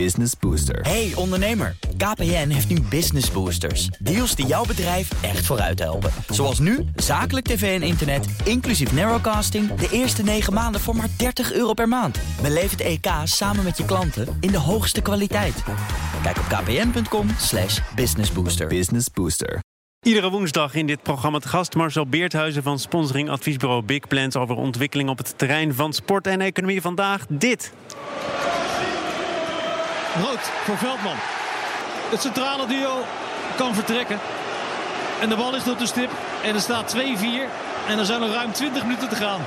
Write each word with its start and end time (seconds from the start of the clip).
Business 0.00 0.32
Booster. 0.40 0.80
Hey 0.80 1.12
ondernemer, 1.14 1.76
KPN 1.96 2.48
heeft 2.48 2.68
nu 2.68 2.80
Business 2.80 3.30
Boosters. 3.30 3.86
Deals 3.86 4.34
die 4.34 4.46
jouw 4.46 4.64
bedrijf 4.64 5.22
echt 5.22 5.46
vooruit 5.46 5.78
helpen. 5.78 6.10
Zoals 6.28 6.58
nu, 6.58 6.84
zakelijk 6.96 7.46
tv 7.46 7.80
en 7.80 7.86
internet, 7.86 8.26
inclusief 8.44 8.92
narrowcasting... 8.92 9.74
de 9.74 9.88
eerste 9.90 10.22
9 10.22 10.52
maanden 10.52 10.80
voor 10.80 10.96
maar 10.96 11.08
30 11.16 11.52
euro 11.52 11.72
per 11.72 11.88
maand. 11.88 12.18
Beleef 12.42 12.70
het 12.70 12.80
EK 12.80 13.06
samen 13.24 13.64
met 13.64 13.76
je 13.76 13.84
klanten 13.84 14.36
in 14.40 14.50
de 14.50 14.58
hoogste 14.58 15.00
kwaliteit. 15.00 15.62
Kijk 16.22 16.38
op 16.38 16.44
kpn.com 16.44 17.28
slash 17.38 17.80
businessbooster. 17.94 18.66
Business 18.66 19.10
Booster. 19.10 19.60
Iedere 20.02 20.30
woensdag 20.30 20.74
in 20.74 20.86
dit 20.86 21.02
programma 21.02 21.38
te 21.38 21.48
gast 21.48 21.74
Marcel 21.74 22.06
Beerthuizen 22.06 22.62
van 22.62 22.78
sponsoring 22.78 23.30
adviesbureau 23.30 23.82
Big 23.82 24.08
Plans 24.08 24.36
over 24.36 24.56
ontwikkeling 24.56 25.08
op 25.08 25.18
het 25.18 25.38
terrein 25.38 25.74
van 25.74 25.92
sport 25.92 26.26
en 26.26 26.40
economie. 26.40 26.80
Vandaag 26.80 27.26
dit. 27.28 27.72
Rood 30.22 30.40
voor 30.40 30.78
Veldman. 30.78 31.16
Het 32.10 32.20
centrale 32.20 32.66
duo 32.66 33.04
kan 33.56 33.74
vertrekken. 33.74 34.18
En 35.20 35.28
de 35.28 35.36
bal 35.36 35.56
is 35.56 35.64
door 35.64 35.76
de 35.76 35.86
stip. 35.86 36.10
En 36.44 36.54
er 36.54 36.60
staat 36.60 36.96
2-4. 36.96 36.98
En 37.88 37.98
er 37.98 38.04
zijn 38.04 38.20
nog 38.20 38.32
ruim 38.32 38.52
20 38.52 38.82
minuten 38.82 39.08
te 39.08 39.14
gaan. 39.14 39.40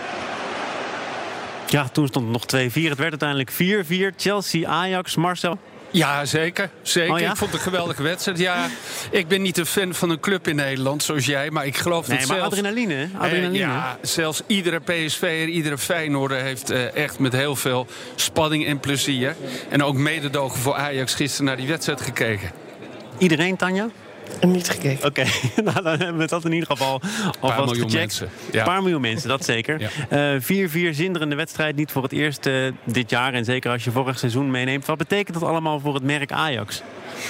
Ja, 1.67 1.87
toen 1.91 2.07
stond 2.07 2.25
het 2.25 2.51
nog 2.51 2.71
2-4. 2.71 2.89
Het 2.89 2.97
werd 2.97 3.21
uiteindelijk 3.21 3.51
4-4. 3.51 4.15
Chelsea, 4.17 4.69
Ajax, 4.69 5.15
Marcel. 5.15 5.57
Ja, 5.91 6.25
zeker. 6.25 6.69
zeker. 6.81 7.13
Oh 7.13 7.19
ja? 7.19 7.29
Ik 7.31 7.37
vond 7.37 7.51
het 7.51 7.59
een 7.59 7.65
geweldige 7.71 8.03
wedstrijd. 8.03 8.37
Ja, 8.37 8.67
ik 9.11 9.27
ben 9.27 9.41
niet 9.41 9.57
een 9.57 9.65
fan 9.65 9.93
van 9.93 10.09
een 10.09 10.19
club 10.19 10.47
in 10.47 10.55
Nederland 10.55 11.03
zoals 11.03 11.25
jij, 11.25 11.49
maar 11.51 11.65
ik 11.65 11.77
geloof 11.77 12.07
Nee, 12.07 12.17
dat 12.17 12.27
maar 12.27 12.37
zelfs... 12.37 12.51
adrenaline? 12.51 13.01
Eh, 13.13 13.19
Adrenaline. 13.19 13.57
ja, 13.57 13.97
zelfs 14.01 14.41
iedere 14.47 14.79
PSV'er, 14.79 15.47
iedere 15.47 15.77
Feyenoorder 15.77 16.37
heeft 16.41 16.69
eh, 16.69 16.95
echt 16.95 17.19
met 17.19 17.33
heel 17.33 17.55
veel 17.55 17.87
spanning 18.15 18.65
en 18.65 18.79
plezier. 18.79 19.35
En 19.69 19.83
ook 19.83 19.95
mededogen 19.95 20.59
voor 20.59 20.73
Ajax 20.75 21.13
gisteren 21.13 21.45
naar 21.45 21.57
die 21.57 21.67
wedstrijd 21.67 22.01
gekeken. 22.01 22.51
Iedereen, 23.17 23.55
Tanja? 23.55 23.89
Niet 24.41 24.69
gekeken. 24.69 25.07
Oké, 25.07 25.23
nou, 25.63 25.81
dan 25.81 25.99
hebben 25.99 26.17
we 26.17 26.27
dat 26.27 26.45
in 26.45 26.51
ieder 26.51 26.67
geval 26.67 27.01
alvast 27.39 27.65
miljoen 27.65 27.89
gecheckt. 27.89 28.19
mensen, 28.19 28.29
ja. 28.51 28.59
Een 28.59 28.65
paar 28.65 28.81
miljoen 28.81 29.01
mensen, 29.01 29.29
dat 29.29 29.45
zeker. 29.45 29.89
Ja. 30.09 30.33
Eh, 30.35 30.41
4-4 30.41 30.93
zinderende 30.95 31.35
wedstrijd, 31.35 31.75
niet 31.75 31.91
voor 31.91 32.03
het 32.03 32.11
eerst 32.11 32.45
eh, 32.45 32.53
dit 32.83 33.09
jaar. 33.09 33.33
En 33.33 33.45
zeker 33.45 33.71
als 33.71 33.83
je 33.83 33.91
vorig 33.91 34.19
seizoen 34.19 34.51
meeneemt. 34.51 34.85
Wat 34.85 34.97
betekent 34.97 35.39
dat 35.39 35.49
allemaal 35.49 35.79
voor 35.79 35.93
het 35.93 36.03
merk 36.03 36.31
Ajax? 36.31 36.81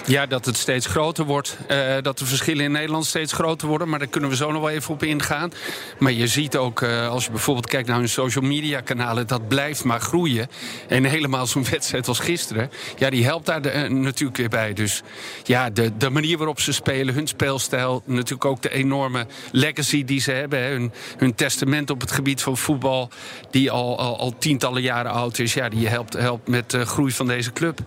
Ja, 0.05 0.25
dat 0.25 0.45
het 0.45 0.57
steeds 0.57 0.85
groter 0.85 1.25
wordt. 1.25 1.57
eh, 1.67 1.95
dat 2.01 2.17
de 2.17 2.25
verschillen 2.25 2.63
in 2.63 2.71
Nederland 2.71 3.05
steeds 3.05 3.33
groter 3.33 3.67
worden. 3.67 3.89
Maar 3.89 3.99
daar 3.99 4.07
kunnen 4.07 4.29
we 4.29 4.35
zo 4.35 4.51
nog 4.51 4.61
wel 4.61 4.69
even 4.69 4.93
op 4.93 5.03
ingaan. 5.03 5.51
Maar 5.99 6.11
je 6.11 6.27
ziet 6.27 6.57
ook, 6.57 6.81
eh, 6.81 7.09
als 7.09 7.25
je 7.25 7.31
bijvoorbeeld 7.31 7.67
kijkt 7.67 7.87
naar 7.87 7.97
hun 7.97 8.09
social 8.09 8.43
media 8.43 8.81
kanalen... 8.81 9.27
dat 9.27 9.47
blijft 9.47 9.83
maar 9.83 9.99
groeien. 9.99 10.49
En 10.87 11.03
helemaal 11.03 11.47
zo'n 11.47 11.65
wedstrijd 11.71 12.07
als 12.07 12.19
gisteren... 12.19 12.71
ja, 12.97 13.09
die 13.09 13.23
helpt 13.25 13.45
daar 13.45 13.61
eh, 13.61 13.89
natuurlijk 13.89 14.37
weer 14.37 14.49
bij. 14.49 14.73
Dus 14.73 15.01
ja, 15.43 15.69
de, 15.69 15.97
de 15.97 16.09
manier 16.09 16.37
waarop 16.37 16.59
ze 16.59 16.73
spelen, 16.73 17.13
hun 17.13 17.27
speelstijl... 17.27 18.01
natuurlijk 18.05 18.45
ook 18.45 18.61
de 18.61 18.71
enorme 18.71 19.25
legacy 19.51 20.03
die 20.03 20.19
ze 20.19 20.31
hebben. 20.31 20.59
Hè, 20.59 20.69
hun, 20.69 20.91
hun 21.17 21.35
testament 21.35 21.89
op 21.89 22.01
het 22.01 22.11
gebied 22.11 22.41
van 22.41 22.57
voetbal... 22.57 23.09
die 23.51 23.71
al, 23.71 23.99
al, 23.99 24.19
al 24.19 24.33
tientallen 24.37 24.81
jaren 24.81 25.11
oud 25.11 25.39
is. 25.39 25.53
Ja, 25.53 25.69
die 25.69 25.87
helpt, 25.87 26.13
helpt 26.13 26.47
met 26.47 26.71
de 26.71 26.85
groei 26.85 27.11
van 27.11 27.27
deze 27.27 27.53
club. 27.53 27.79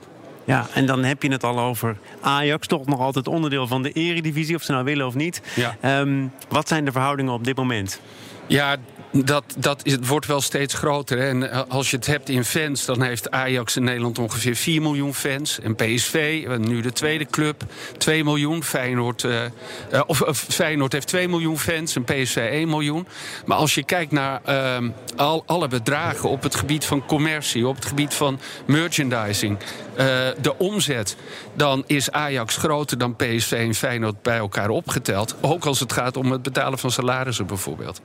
Ja, 0.51 0.67
en 0.75 0.87
dan 0.87 1.05
heb 1.05 1.23
je 1.23 1.31
het 1.31 1.45
al 1.45 1.61
over 1.61 1.97
Ajax. 2.21 2.67
Toch 2.67 2.87
nog 2.87 3.01
altijd 3.01 3.29
onderdeel 3.29 3.67
van 3.67 3.83
de 3.83 3.93
eredivisie, 3.93 4.55
of 4.55 4.63
ze 4.63 4.73
nou 4.73 4.85
willen 4.85 5.07
of 5.07 5.15
niet. 5.15 5.43
Ja. 5.55 5.77
Ehm, 5.81 6.27
wat 6.49 6.69
zijn 6.69 6.85
de 6.85 6.93
verhoudingen 6.93 7.33
op 7.33 7.45
dit 7.45 7.57
moment? 7.57 8.01
Ja, 8.47 8.77
dat, 9.13 9.45
dat 9.57 9.81
is, 9.83 9.93
het 9.93 10.07
wordt 10.07 10.27
wel 10.27 10.41
steeds 10.41 10.75
groter. 10.75 11.19
Hè. 11.19 11.29
En 11.29 11.51
eh, 11.51 11.63
als 11.69 11.91
je 11.91 11.97
het 11.97 12.07
hebt 12.07 12.29
in 12.29 12.45
fans, 12.45 12.85
dan 12.85 13.03
heeft 13.03 13.31
Ajax 13.31 13.77
in 13.77 13.85
Nederland 13.85 14.19
ongeveer 14.19 14.57
4 14.57 14.83
miljoen 14.83 15.15
fans. 15.15 15.61
En 15.61 15.75
PSV, 15.75 16.45
eh, 16.49 16.57
nu 16.57 16.81
de 16.81 16.93
tweede 16.93 17.27
club, 17.27 17.63
2 17.99 18.25
miljoen. 18.25 18.65
Feyenoord, 18.65 19.25
eh, 19.25 20.01
of, 20.07 20.23
Feyenoord 20.35 20.93
heeft 20.93 21.07
2 21.07 21.29
miljoen 21.29 21.59
fans 21.59 21.97
en 21.97 22.05
PSV 22.05 22.49
1 22.53 22.69
miljoen. 22.69 23.07
Maar 23.47 23.57
als 23.57 23.75
je 23.75 23.85
kijkt 23.85 24.13
naar 24.13 24.41
ehm, 24.45 24.91
al, 25.17 25.43
alle 25.47 25.69
bedragen 25.69 26.29
op 26.29 26.43
het 26.43 26.55
gebied 26.55 26.85
van 26.85 27.07
commercie, 27.07 27.67
op 27.67 27.75
het 27.75 27.85
gebied 27.85 28.15
van 28.15 28.41
merchandising, 28.67 29.59
de 30.41 30.55
omzet, 30.59 31.17
dan 31.55 31.85
is 31.87 32.11
Ajax 32.11 32.57
groter 32.57 32.99
dan 32.99 33.17
PSV 33.17 33.53
en 33.53 33.75
Feyenoord 33.75 34.23
bij 34.23 34.37
elkaar 34.37 34.69
opgeteld. 34.69 35.37
Ook 35.41 35.65
als 35.65 35.81
het 35.81 35.93
gaat 35.93 36.17
om 36.17 36.33
het 36.33 36.43
betalen 36.43 36.79
van 36.79 36.91
salarissen 36.91 37.47
bijvoorbeeld. 37.47 38.01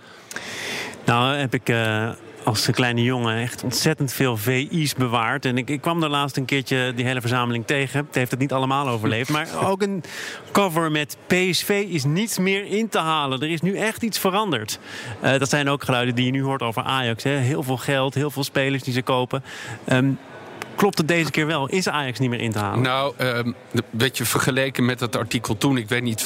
Nou, 1.06 1.36
heb 1.36 1.54
ik 1.54 1.70
eh, 1.70 2.10
als 2.44 2.70
kleine 2.72 3.04
jongen 3.04 3.38
echt 3.38 3.64
ontzettend 3.64 4.14
veel 4.14 4.38
VI's 4.38 4.94
bewaard. 4.94 5.46
En 5.46 5.58
ik, 5.58 5.70
ik 5.70 5.82
kwam 5.82 6.00
daar 6.00 6.10
laatst 6.10 6.38
een 6.38 6.46
keertje 6.46 6.94
die 6.96 7.06
hele 7.06 7.20
verzameling 7.22 7.66
tegen. 7.66 8.06
Het 8.06 8.16
heeft 8.16 8.32
het 8.32 8.40
niet 8.40 8.54
allemaal 8.54 8.88
overleefd. 8.88 9.30
Maar 9.30 9.48
ook 9.70 9.82
een 9.82 10.04
cover 10.52 10.92
met 10.92 11.18
PSV 11.28 11.86
is 11.90 12.04
niets 12.04 12.38
meer 12.38 12.66
in 12.66 12.90
te 12.90 13.00
halen. 13.00 13.42
Er 13.42 13.50
is 13.50 13.62
nu 13.62 13.78
echt 13.78 14.02
iets 14.02 14.20
veranderd. 14.20 14.80
Eh, 15.20 15.38
dat 15.38 15.50
zijn 15.50 15.70
ook 15.70 15.84
geluiden 15.84 16.16
die 16.16 16.26
je 16.26 16.32
nu 16.32 16.44
hoort 16.44 16.62
over 16.62 16.84
Ajax. 16.84 17.24
Hè. 17.24 17.32
Heel 17.32 17.64
veel 17.64 17.78
geld, 17.78 18.14
heel 18.14 18.32
veel 18.32 18.44
spelers 18.44 18.84
die 18.84 18.94
ze 18.94 19.02
kopen. 19.02 19.44
Ehm, 19.86 20.12
klopt 20.76 20.98
het 20.98 21.08
deze 21.08 21.32
keer 21.32 21.46
wel? 21.46 21.68
Is 21.68 21.90
Ajax 21.90 22.20
niet 22.20 22.30
meer 22.30 22.42
in 22.42 22.52
te 22.52 22.60
halen? 22.60 22.82
Nou, 22.82 23.14
ehm, 23.18 23.48
een 23.48 23.84
beetje 23.92 24.26
vergeleken 24.26 24.86
met 24.86 25.00
het 25.00 25.16
artikel 25.16 25.58
toen. 25.58 25.78
Ik 25.78 25.90
weet 25.90 26.04
niet 26.04 26.24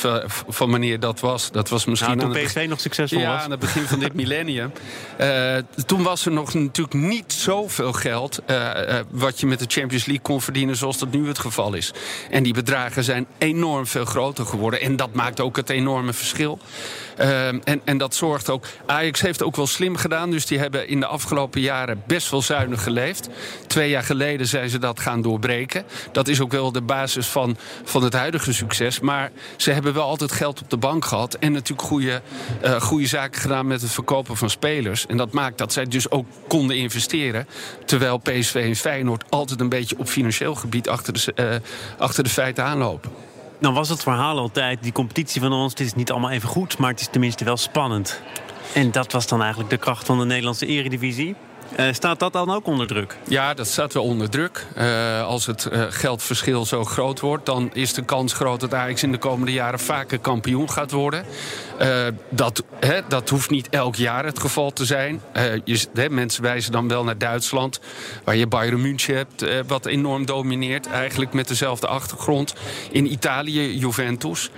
van 0.48 0.70
wanneer 0.70 1.00
dat 1.00 1.20
was. 1.20 1.52
Dat 1.52 1.70
was 1.70 1.86
misschien 1.86 2.18
Nou, 2.18 2.30
toen 2.30 2.40
aan 2.40 2.46
PSV 2.46 2.66
nog 2.70 2.80
succesvol 2.80 3.20
ja, 3.20 3.34
was. 3.34 3.44
aan 3.44 3.52
het 3.52 3.60
begin 3.60 3.84
van 3.84 4.00
dit 4.00 4.14
millennium. 4.24 4.72
Eh, 5.18 5.56
toen 5.86 6.04
was 6.04 6.26
er 6.26 6.32
nog 6.32 6.54
natuurlijk 6.54 6.94
niet 6.94 7.34
zoveel 7.34 7.94
geld... 7.94 8.42
eh, 8.46 8.98
eh, 9.00 9.06
wat 9.10 9.40
je 9.40 9.46
met 9.46 9.60
de 9.60 9.66
Champions 9.68 10.06
League 10.06 10.24
kon 10.24 10.42
verdienen 10.42 10.76
zoals 10.76 10.98
dat 10.98 11.12
nu 11.12 11.28
het 11.28 11.40
geval 11.40 11.74
is. 11.74 11.94
En 12.30 12.44
die 12.44 12.54
bedragen 12.54 13.04
zijn 13.04 13.28
enorm 13.38 13.88
veel 13.88 14.06
groter 14.06 14.46
geworden. 14.46 14.82
En 14.82 14.96
dat 14.96 15.14
maakt 15.14 15.40
ook 15.40 15.56
het 15.56 15.70
enorme 15.70 16.14
verschil. 16.14 16.60
Eh, 17.18 17.48
en, 17.48 17.82
en 17.84 17.98
dat 17.98 18.16
zorgt 18.16 18.50
ook... 18.50 18.66
Ajax 18.86 19.22
heeft 19.22 19.44
ook 19.44 19.56
wel 19.56 19.68
slim 19.68 19.96
gedaan. 19.96 20.32
Dus 20.32 20.46
die 20.46 20.60
hebben 20.60 20.88
in 20.88 21.00
de 21.00 21.06
afgelopen 21.06 21.62
jaren 21.62 22.04
best 22.08 22.30
wel 22.30 22.42
zuinig 22.42 22.84
geleefd. 22.84 23.30
Twee 23.68 23.90
jaar 23.90 24.04
geleden 24.04 24.39
zijn 24.46 24.70
ze 24.70 24.80
dat 24.80 25.00
gaan 25.00 25.22
doorbreken. 25.22 25.84
Dat 26.12 26.28
is 26.28 26.42
ook 26.42 26.52
wel 26.52 26.72
de 26.72 26.82
basis 26.82 27.28
van, 27.28 27.58
van 27.84 28.04
het 28.04 28.14
huidige 28.14 28.54
succes. 28.54 29.00
Maar 29.00 29.32
ze 29.58 29.72
hebben 29.72 29.94
wel 29.94 30.04
altijd 30.04 30.32
geld 30.32 30.62
op 30.62 30.70
de 30.70 30.78
bank 30.78 31.06
gehad. 31.06 31.34
En 31.34 31.52
natuurlijk 31.52 31.88
goede, 31.88 32.22
eh, 32.62 32.82
goede 32.82 33.08
zaken 33.08 33.42
gedaan 33.42 33.68
met 33.68 33.82
het 33.82 33.92
verkopen 33.92 34.38
van 34.38 34.50
spelers. 34.50 35.06
En 35.06 35.18
dat 35.18 35.32
maakt 35.32 35.58
dat 35.58 35.74
zij 35.74 35.86
dus 35.86 36.12
ook 36.12 36.26
konden 36.48 36.78
investeren. 36.78 37.48
Terwijl 37.86 38.18
PSV 38.18 38.56
en 38.56 38.76
Feyenoord 38.76 39.24
altijd 39.30 39.60
een 39.60 39.70
beetje 39.70 39.98
op 39.98 40.08
financieel 40.08 40.56
gebied 40.56 40.90
achter 40.90 41.14
de, 41.14 41.34
eh, 41.34 41.56
achter 41.98 42.24
de 42.24 42.30
feiten 42.30 42.64
aanlopen. 42.64 43.12
Dan 43.60 43.74
was 43.74 43.90
het 43.90 44.04
verhaal 44.04 44.38
altijd, 44.38 44.84
die 44.84 44.92
competitie 44.92 45.42
van 45.42 45.54
ons, 45.54 45.72
het 45.72 45.80
is 45.80 45.94
niet 45.94 46.12
allemaal 46.12 46.30
even 46.30 46.50
goed, 46.50 46.78
maar 46.78 46.90
het 46.90 47.00
is 47.00 47.08
tenminste 47.12 47.44
wel 47.44 47.58
spannend. 47.58 48.22
En 48.74 48.92
dat 48.92 49.12
was 49.12 49.28
dan 49.28 49.40
eigenlijk 49.40 49.70
de 49.70 49.78
kracht 49.78 50.06
van 50.06 50.20
de 50.20 50.26
Nederlandse 50.26 50.66
eredivisie. 50.66 51.36
Eh, 51.76 51.94
staat 51.94 52.20
dat 52.20 52.34
dan 52.34 52.52
ook 52.52 52.68
onder 52.68 52.88
druk? 52.88 53.18
Ja, 53.28 53.54
dat 53.54 53.68
staat 53.68 53.94
wel 53.94 54.04
onder 54.04 54.30
druk. 54.30 54.66
Eh, 54.76 55.26
als 55.26 55.46
het 55.46 55.66
eh, 55.66 55.82
geldverschil 55.90 56.66
zo 56.66 56.86
groot 56.86 57.20
wordt, 57.20 57.46
dan 57.46 57.70
is 57.74 57.94
de 57.94 58.06
kans 58.06 58.34
groot 58.34 58.60
dat 58.60 58.74
Ajax 58.74 59.04
in 59.04 59.12
de 59.12 59.18
komende 59.18 59.52
jaren 59.52 59.80
vaker 59.80 60.20
kampioen 60.20 60.70
gaat 60.70 60.92
worden. 60.92 61.26
Dat, 62.30 62.64
hè, 62.80 63.00
dat 63.08 63.30
hoeft 63.30 63.50
niet 63.50 63.70
elk 63.70 63.96
jaar 63.96 64.26
het 64.26 64.40
geval 64.40 64.72
te 64.72 64.86
zijn. 64.86 65.22
Je, 65.64 65.88
hè, 65.94 66.10
mensen 66.10 66.44
wijzen 66.44 66.72
dan 66.72 66.88
wel 66.88 67.04
naar 67.04 67.18
Duitsland, 67.18 67.80
waar 68.24 68.36
je 68.36 68.48
Bayern 68.48 68.82
München 68.82 69.16
hebt, 69.16 69.46
wat 69.68 69.86
enorm 69.86 70.26
domineert. 70.26 70.88
Eigenlijk 70.88 71.34
met 71.34 71.48
dezelfde 71.48 71.88
achtergrond. 71.88 72.54
In 72.92 73.12
Italië, 73.12 73.78
Juventus. 73.78 74.50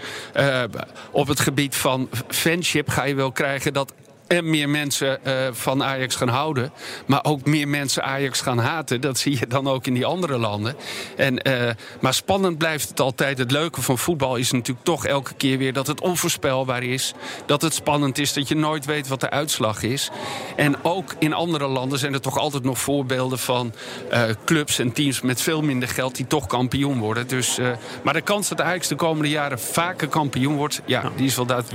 Op 1.11 1.27
het 1.27 1.39
gebied 1.39 1.75
van 1.75 2.09
fanship 2.27 2.89
ga 2.89 3.03
je 3.03 3.15
wel 3.15 3.31
krijgen 3.31 3.73
dat 3.73 3.93
en 4.31 4.49
meer 4.49 4.69
mensen 4.69 5.25
eh, 5.25 5.33
van 5.51 5.83
Ajax 5.83 6.15
gaan 6.15 6.27
houden. 6.27 6.71
Maar 7.05 7.23
ook 7.23 7.45
meer 7.45 7.67
mensen 7.67 8.03
Ajax 8.03 8.41
gaan 8.41 8.57
haten. 8.57 9.01
Dat 9.01 9.17
zie 9.17 9.39
je 9.39 9.47
dan 9.47 9.67
ook 9.67 9.87
in 9.87 9.93
die 9.93 10.05
andere 10.05 10.37
landen. 10.37 10.75
En, 11.17 11.41
eh, 11.41 11.69
maar 11.99 12.13
spannend 12.13 12.57
blijft 12.57 12.89
het 12.89 12.99
altijd. 12.99 13.37
Het 13.37 13.51
leuke 13.51 13.81
van 13.81 13.97
voetbal 13.97 14.35
is 14.35 14.51
natuurlijk 14.51 14.85
toch 14.85 15.05
elke 15.05 15.33
keer 15.33 15.57
weer 15.57 15.73
dat 15.73 15.87
het 15.87 16.01
onvoorspelbaar 16.01 16.83
is. 16.83 17.13
Dat 17.45 17.61
het 17.61 17.73
spannend 17.73 18.17
is, 18.17 18.33
dat 18.33 18.47
je 18.47 18.55
nooit 18.55 18.85
weet 18.85 19.07
wat 19.07 19.19
de 19.19 19.29
uitslag 19.29 19.83
is. 19.83 20.09
En 20.55 20.83
ook 20.83 21.15
in 21.19 21.33
andere 21.33 21.67
landen 21.67 21.99
zijn 21.99 22.13
er 22.13 22.21
toch 22.21 22.37
altijd 22.37 22.63
nog 22.63 22.79
voorbeelden 22.79 23.39
van 23.39 23.73
eh, 24.09 24.23
clubs 24.45 24.79
en 24.79 24.91
teams 24.91 25.21
met 25.21 25.41
veel 25.41 25.61
minder 25.61 25.89
geld 25.89 26.15
die 26.15 26.27
toch 26.27 26.47
kampioen 26.47 26.99
worden. 26.99 27.27
Dus, 27.27 27.59
maar 28.03 28.13
de 28.13 28.21
kans 28.21 28.47
dat 28.47 28.61
Ajax 28.61 28.87
de 28.87 28.95
komende 28.95 29.29
jaren 29.29 29.59
vaker 29.59 30.07
kampioen 30.07 30.55
wordt, 30.55 30.81
ja, 30.85 31.11
die 31.15 31.25
is 31.25 31.35
wel, 31.35 31.45
dat, 31.45 31.65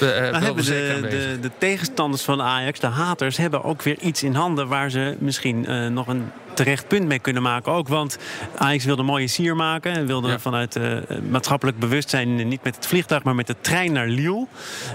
eh, 0.00 0.30
Nou 0.30 0.44
hebben 0.44 0.64
de, 0.64 0.98
de, 1.10 1.38
de 1.40 1.50
tegenstanders 1.58 2.22
van 2.22 2.42
Ajax, 2.42 2.80
de 2.80 2.86
haters, 2.86 3.36
hebben 3.36 3.64
ook 3.64 3.82
weer 3.82 3.98
iets 3.98 4.22
in 4.22 4.34
handen 4.34 4.68
waar 4.68 4.90
ze 4.90 5.16
misschien 5.18 5.66
eh, 5.66 5.86
nog 5.86 6.06
een 6.06 6.30
terecht 6.54 6.88
punt 6.88 7.06
mee 7.06 7.18
kunnen 7.18 7.42
maken 7.42 7.72
ook. 7.72 7.88
Want 7.88 8.18
Ajax 8.56 8.84
wilde 8.84 9.00
een 9.00 9.06
mooie 9.06 9.26
sier 9.26 9.56
maken. 9.56 9.92
En 9.92 10.06
wilde 10.06 10.38
vanuit 10.38 10.76
uh, 10.76 10.98
maatschappelijk 11.30 11.78
bewustzijn 11.78 12.48
niet 12.48 12.62
met 12.62 12.74
het 12.76 12.86
vliegtuig, 12.86 13.22
maar 13.22 13.34
met 13.34 13.46
de 13.46 13.56
trein 13.60 13.92
naar 13.92 14.06
Lille. 14.06 14.46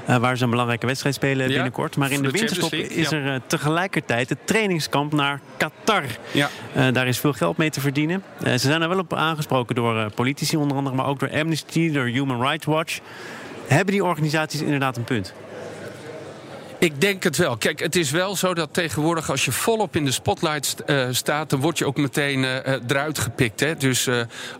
Uh, 0.09 0.17
waar 0.17 0.37
ze 0.37 0.43
een 0.43 0.49
belangrijke 0.49 0.85
wedstrijd 0.85 1.15
spelen 1.15 1.47
binnenkort. 1.47 1.97
Maar 1.97 2.11
in 2.11 2.21
de, 2.21 2.31
de 2.31 2.37
winterstop 2.37 2.73
is 2.73 3.11
er 3.11 3.25
uh, 3.25 3.35
tegelijkertijd 3.47 4.29
het 4.29 4.47
trainingskamp 4.47 5.13
naar 5.13 5.39
Qatar. 5.57 6.03
Ja. 6.31 6.49
daar 6.91 7.07
is 7.07 7.19
veel 7.19 7.33
geld 7.33 7.57
mee 7.57 7.69
te 7.69 7.81
verdienen. 7.81 8.23
ze 8.43 8.57
zijn 8.57 8.81
er 8.81 8.89
wel 8.89 8.99
op 8.99 9.13
aangesproken 9.13 9.75
door 9.75 10.11
politici 10.11 10.57
onder 10.57 10.77
andere, 10.77 10.95
maar 10.95 11.05
ook 11.05 11.19
door 11.19 11.31
Amnesty, 11.31 11.91
door 11.91 12.05
Human 12.05 12.41
Rights 12.41 12.65
Watch. 12.65 12.99
Hebben 13.73 13.93
die 13.93 14.03
organisaties 14.03 14.61
inderdaad 14.61 14.97
een 14.97 15.03
punt? 15.03 15.33
Ik 16.81 17.01
denk 17.01 17.23
het 17.23 17.37
wel. 17.37 17.57
Kijk, 17.57 17.79
het 17.79 17.95
is 17.95 18.11
wel 18.11 18.35
zo 18.35 18.53
dat 18.53 18.73
tegenwoordig 18.73 19.29
als 19.29 19.45
je 19.45 19.51
volop 19.51 19.95
in 19.95 20.05
de 20.05 20.11
spotlight 20.11 20.75
uh, 20.85 21.07
staat, 21.11 21.49
dan 21.49 21.59
word 21.59 21.77
je 21.77 21.85
ook 21.85 21.97
meteen 21.97 22.39
uh, 22.39 22.57
eruit 22.87 23.19
gepikt. 23.19 23.59
Hè? 23.59 23.75
Dus 23.75 24.09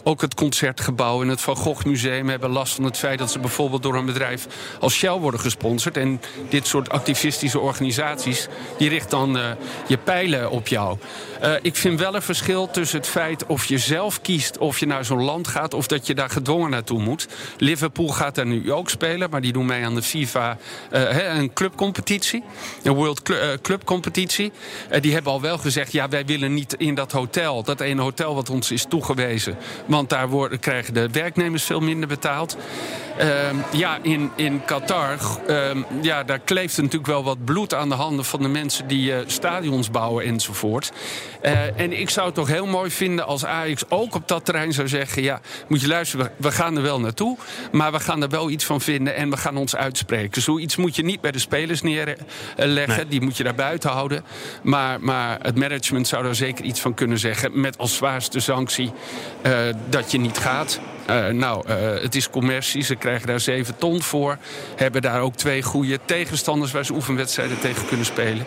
ook 0.03 0.21
het 0.21 0.33
concertgebouw 0.33 1.21
en 1.21 1.27
het 1.27 1.41
Van 1.41 1.56
Gogh 1.56 1.85
Museum 1.85 2.29
hebben 2.29 2.50
last 2.50 2.75
van 2.75 2.83
het 2.83 2.97
feit 2.97 3.19
dat 3.19 3.31
ze 3.31 3.39
bijvoorbeeld 3.39 3.83
door 3.83 3.95
een 3.95 4.06
bedrijf 4.06 4.47
als 4.79 4.94
Shell 4.94 5.18
worden 5.18 5.39
gesponsord. 5.39 5.97
En 5.97 6.21
dit 6.50 6.68
soort 6.68 6.89
activistische 6.89 7.59
organisaties, 7.59 8.47
die 8.77 8.89
richt 8.89 9.09
dan 9.09 9.39
je 9.88 9.97
pijlen 9.97 10.51
op 10.51 10.67
jou. 10.67 10.97
ik 11.62 11.75
vind 11.75 12.00
wel 12.00 12.15
een 12.15 12.21
verschil 12.21 12.69
tussen 12.69 12.97
het 12.97 13.07
feit 13.07 13.45
of 13.45 13.65
je 13.65 13.77
zelf 13.77 14.21
kiest 14.21 14.57
of 14.57 14.79
je 14.79 14.85
naar 14.85 15.06
zo'n 15.06 15.24
land 15.24 15.47
gaat 15.47 15.74
of 15.74 15.88
dat 15.88 16.07
je 16.07 16.15
daar 16.15 16.29
gedwongen 16.29 16.69
naartoe 16.69 17.01
moet. 17.01 17.27
Liverpool 17.57 18.09
gaat 18.09 18.35
daar 18.35 18.45
nu 18.45 18.71
ook 18.71 18.89
spelen, 18.89 19.29
maar 19.29 19.41
die 19.41 19.53
doen 19.53 19.65
mee 19.65 19.85
aan 19.85 19.95
de 19.95 20.01
FIFA 20.01 20.57
een 20.89 21.53
clubcompetitie 21.53 22.11
competitie, 22.12 22.44
een 22.84 22.94
World 22.94 23.30
eh, 23.30 23.50
Club 23.62 23.84
competitie. 23.84 24.52
Uh, 24.92 25.02
die 25.02 25.13
hebben 25.13 25.31
al 25.31 25.42
wel 25.42 25.58
gezegd, 25.58 25.92
ja, 25.92 26.10
wij 26.10 26.25
willen 26.25 26.54
niet 26.54 26.75
in 26.78 26.96
dat 26.96 27.12
hotel, 27.12 27.63
dat 27.63 27.80
ene 27.80 28.02
hotel 28.02 28.36
wat 28.36 28.50
ons 28.50 28.72
is 28.72 28.86
toegewezen. 28.90 29.58
Want 29.86 30.10
daar 30.10 30.30
worden, 30.30 30.60
krijgen 30.60 30.94
de 30.94 31.10
werknemers 31.12 31.63
veel 31.63 31.80
minder 31.80 32.08
betaald. 32.08 32.58
Uh, 33.19 33.28
ja, 33.72 34.00
in, 34.02 34.31
in 34.36 34.66
Qatar, 34.66 35.18
ehm, 35.48 35.84
ja, 36.02 36.24
daar 36.24 36.40
kleeft 36.40 36.78
natuurlijk 36.78 37.06
wel 37.06 37.24
wat 37.24 37.46
bloed 37.46 37.74
aan 37.74 37.90
de 37.90 37.96
handen 37.96 38.25
van 38.25 38.42
de 38.42 38.48
mensen 38.48 38.88
die 38.88 39.12
uh, 39.12 39.18
stadions 39.25 39.92
bouwen 39.92 40.25
enzovoort. 40.25 40.92
en 41.75 42.00
ik 42.00 42.10
zou 42.10 42.25
het 42.25 42.36
toch 42.36 42.48
heel 42.48 42.66
mooi 42.66 42.92
vinden 42.92 43.25
als 43.25 43.46
Ajax 43.46 43.84
ook 43.90 44.16
op 44.16 44.28
dat 44.28 44.46
terrein 44.46 44.74
zou 44.74 44.88
zeggen: 44.88 45.24
ja, 45.24 45.42
moet 45.68 45.81
je 45.81 45.88
luisteren, 45.88 46.25
we, 46.25 46.31
we 46.38 46.52
gaan 46.52 46.75
er 46.75 46.81
wel 46.81 47.00
naartoe, 47.00 47.38
maar 47.72 47.92
we 47.92 48.00
gaan 48.00 48.22
er 48.22 48.30
wel 48.30 48.50
iets 48.50 48.66
van 48.66 48.81
vinden 48.81 49.16
en 49.16 49.30
we 49.30 49.38
gaan 49.38 49.58
ons 49.58 49.75
uitspreken. 49.75 50.42
Zoiets 50.42 50.75
moet 50.75 50.96
je 50.96 51.04
niet 51.04 51.22
bij 51.22 51.31
de 51.31 51.40
spelers 51.40 51.81
neer 51.81 52.00
neerleggen. 52.06 53.09
Die 53.09 53.21
moet 53.21 53.38
je 53.38 53.44
daar 53.44 53.56
buiten 53.56 53.89
houden. 53.89 54.24
Maar, 54.62 55.01
maar 55.01 55.39
het 55.42 55.57
management 55.57 56.07
zou 56.07 56.24
daar 56.24 56.36
zeker 56.36 56.65
iets 56.65 56.80
van 56.80 56.94
kunnen 56.94 57.19
zeggen. 57.19 57.59
Met 57.59 57.77
als 57.77 57.95
zwaarste 57.95 58.39
sanctie 58.39 58.92
uh, 59.45 59.59
dat 59.89 60.12
je 60.12 60.19
niet 60.19 60.38
gaat. 60.38 60.80
Uh, 61.09 61.27
nou, 61.27 61.69
uh, 61.69 61.75
het 62.01 62.15
is 62.15 62.30
commercie. 62.30 62.83
Ze 62.83 62.95
krijgen 62.95 63.27
daar 63.27 63.39
7 63.39 63.75
ton 63.77 64.01
voor. 64.01 64.38
Hebben 64.75 65.01
daar 65.01 65.21
ook 65.21 65.36
twee 65.36 65.63
goede 65.63 66.00
tegenstanders 66.06 66.71
waar 66.71 66.86
ze 66.86 66.94
oefenwedstrijden 66.94 67.59
tegen 67.59 67.88
kunnen 67.88 68.06
spelen. 68.06 68.45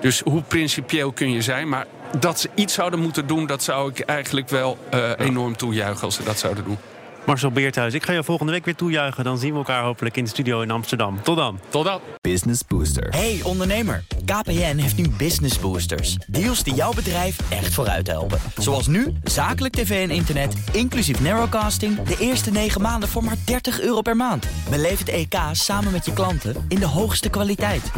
Dus 0.00 0.20
hoe 0.20 0.42
principieel 0.42 1.12
kun 1.12 1.32
je 1.32 1.42
zijn? 1.42 1.68
Maar 1.68 1.86
dat 2.18 2.40
ze 2.40 2.48
iets 2.54 2.74
zouden 2.74 3.00
moeten 3.00 3.26
doen, 3.26 3.46
dat 3.46 3.62
zou 3.62 3.90
ik 3.90 4.00
eigenlijk 4.00 4.48
wel 4.48 4.78
uh, 4.94 5.10
enorm 5.18 5.56
toejuichen 5.56 6.04
als 6.04 6.14
ze 6.14 6.22
dat 6.22 6.38
zouden 6.38 6.64
doen. 6.64 6.78
Marcel 7.26 7.50
Beerthuis, 7.50 7.94
ik 7.94 8.04
ga 8.04 8.12
je 8.12 8.24
volgende 8.24 8.52
week 8.52 8.64
weer 8.64 8.74
toejuichen. 8.74 9.24
Dan 9.24 9.38
zien 9.38 9.52
we 9.52 9.58
elkaar 9.58 9.82
hopelijk 9.82 10.16
in 10.16 10.24
de 10.24 10.30
studio 10.30 10.60
in 10.60 10.70
Amsterdam. 10.70 11.22
Tot 11.22 11.36
dan. 11.36 11.60
Tot 11.68 11.84
dan. 11.84 12.00
Business 12.20 12.60
Booster. 12.68 13.08
Hey 13.08 13.40
ondernemer, 13.42 14.04
KPN 14.24 14.76
heeft 14.76 14.96
nu 14.96 15.08
Business 15.08 15.58
Boosters. 15.58 16.14
Deals 16.14 16.62
die 16.62 16.74
jouw 16.74 16.92
bedrijf 16.92 17.50
echt 17.50 17.74
vooruit 17.74 18.06
helpen. 18.06 18.38
Zoals 18.56 18.86
nu, 18.86 19.12
zakelijk 19.24 19.74
tv 19.74 20.08
en 20.08 20.14
internet, 20.14 20.54
inclusief 20.72 21.20
narrowcasting... 21.20 22.02
de 22.02 22.16
eerste 22.18 22.50
9 22.50 22.80
maanden 22.80 23.08
voor 23.08 23.24
maar 23.24 23.36
30 23.44 23.80
euro 23.80 24.00
per 24.00 24.16
maand. 24.16 24.46
Beleef 24.70 24.98
het 24.98 25.08
EK 25.08 25.34
samen 25.52 25.92
met 25.92 26.04
je 26.04 26.12
klanten 26.12 26.64
in 26.68 26.78
de 26.78 26.86
hoogste 26.86 27.28
kwaliteit. 27.28 27.90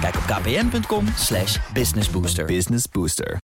Kijk 0.00 0.16
op 0.16 0.22
kpn.com 0.22 1.04
businessbooster. 1.72 2.44
Business 2.44 2.88
Booster. 2.88 3.38